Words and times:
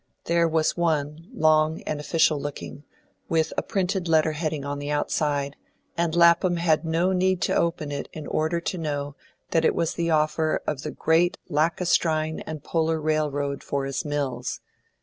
There 0.23 0.47
was 0.47 0.75
one, 0.75 1.27
long 1.31 1.83
and 1.83 1.99
official 1.99 2.41
looking, 2.41 2.85
with 3.29 3.53
a 3.55 3.61
printed 3.61 4.07
letter 4.07 4.31
heading 4.31 4.65
on 4.65 4.79
the 4.79 4.89
outside, 4.89 5.55
and 5.95 6.15
Lapham 6.15 6.55
had 6.57 6.83
no 6.83 7.11
need 7.11 7.39
to 7.43 7.55
open 7.55 7.91
it 7.91 8.09
in 8.11 8.25
order 8.25 8.59
to 8.61 8.79
know 8.79 9.15
that 9.51 9.63
it 9.63 9.75
was 9.75 9.93
the 9.93 10.09
offer 10.09 10.63
of 10.65 10.81
the 10.81 10.89
Great 10.89 11.37
Lacustrine 11.49 12.41
& 12.61 12.63
Polar 12.63 12.99
Railroad 12.99 13.61
for 13.63 13.85
his 13.85 14.03
mills. 14.03 14.59